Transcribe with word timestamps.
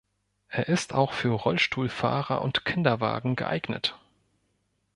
Er 0.47 0.67
ist 0.67 0.95
auch 0.95 1.13
für 1.13 1.29
Rollstuhlfahrer 1.29 2.41
und 2.41 2.65
Kinderwagen 2.65 3.35
geeignet. 3.35 3.99